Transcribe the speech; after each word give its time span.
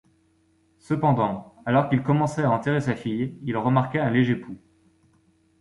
Cependant, 0.79 1.53
alors 1.67 1.87
qu'il 1.87 2.01
commençait 2.01 2.41
à 2.41 2.49
enterrer 2.49 2.81
sa 2.81 2.95
fille, 2.95 3.37
il 3.43 3.55
remarqua 3.55 4.03
un 4.03 4.09
léger 4.09 4.35
pouls. 4.35 4.57